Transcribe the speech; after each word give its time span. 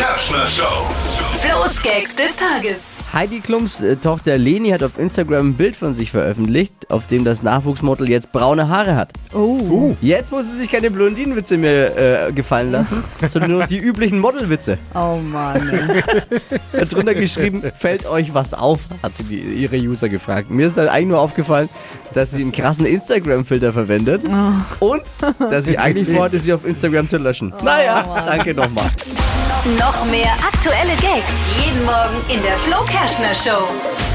Kerschner 0.00 0.46
Show. 0.46 0.86
Flo's 1.40 1.82
Gags 1.82 2.16
des 2.16 2.34
Tages. 2.34 2.80
Heidi 3.12 3.40
Klums 3.40 3.82
äh, 3.82 3.96
Tochter 3.96 4.38
Leni 4.38 4.70
hat 4.70 4.82
auf 4.82 4.98
Instagram 4.98 5.48
ein 5.48 5.54
Bild 5.54 5.76
von 5.76 5.92
sich 5.92 6.10
veröffentlicht, 6.10 6.72
auf 6.88 7.06
dem 7.06 7.22
das 7.22 7.42
Nachwuchsmodel 7.42 8.08
jetzt 8.08 8.32
braune 8.32 8.70
Haare 8.70 8.96
hat. 8.96 9.12
Oh. 9.34 9.94
Jetzt 10.00 10.32
muss 10.32 10.46
sie 10.46 10.54
sich 10.54 10.70
keine 10.70 10.90
Blondinenwitze 10.90 11.58
mehr 11.58 12.28
äh, 12.28 12.32
gefallen 12.32 12.72
lassen, 12.72 13.04
sondern 13.28 13.50
nur 13.50 13.60
noch 13.60 13.66
die 13.66 13.76
üblichen 13.76 14.20
Modelwitze. 14.20 14.78
Oh 14.94 15.18
Mann. 15.22 15.70
drunter 16.88 17.14
geschrieben, 17.14 17.62
fällt 17.78 18.06
euch 18.06 18.32
was 18.32 18.54
auf, 18.54 18.80
hat 19.02 19.14
sie 19.14 19.24
die, 19.24 19.36
ihre 19.38 19.76
User 19.76 20.08
gefragt. 20.08 20.48
Mir 20.48 20.66
ist 20.66 20.78
dann 20.78 20.88
eigentlich 20.88 21.08
nur 21.08 21.20
aufgefallen, 21.20 21.68
dass 22.14 22.30
sie 22.30 22.40
einen 22.40 22.52
krassen 22.52 22.86
Instagram-Filter 22.86 23.74
verwendet 23.74 24.22
und 24.78 25.02
dass 25.38 25.66
sie 25.66 25.76
eigentlich 25.78 26.08
vorhat, 26.08 26.32
sie 26.40 26.54
auf 26.54 26.64
Instagram 26.64 27.06
zu 27.06 27.18
löschen. 27.18 27.52
naja, 27.62 28.24
danke 28.26 28.54
nochmal. 28.54 28.88
Noch 29.78 30.04
mehr 30.04 30.32
aktuelle 30.46 30.96
Gags 30.96 31.34
jeden 31.58 31.84
Morgen 31.84 32.20
in 32.28 32.42
der 32.42 32.56
Flo 32.58 32.82
Kerschner 32.84 33.34
Show. 33.34 34.09